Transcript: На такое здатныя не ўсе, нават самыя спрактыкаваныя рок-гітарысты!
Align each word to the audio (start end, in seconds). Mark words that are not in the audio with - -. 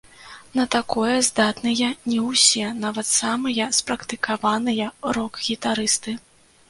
На 0.59 0.63
такое 0.75 1.17
здатныя 1.27 1.89
не 2.13 2.17
ўсе, 2.29 2.65
нават 2.85 3.07
самыя 3.21 3.67
спрактыкаваныя 3.81 4.89
рок-гітарысты! 5.19 6.17